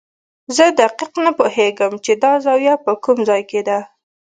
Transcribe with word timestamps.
زه 0.55 0.65
دقیق 0.81 1.13
نه 1.25 1.31
پوهېږم 1.37 1.93
چې 2.05 2.11
دا 2.23 2.31
زاویه 2.45 2.75
په 2.85 2.91
کوم 3.03 3.17
ځای 3.29 3.41
کې 3.49 3.61
ده. 3.67 3.79